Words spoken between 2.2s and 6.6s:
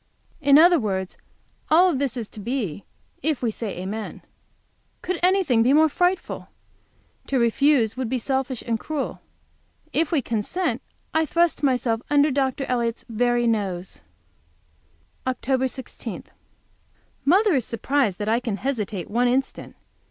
to be if we say amen. Could anything be more frightful?